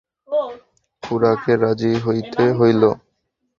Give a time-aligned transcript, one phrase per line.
[1.03, 2.83] খুড়াকে রাজি হইতে হইল।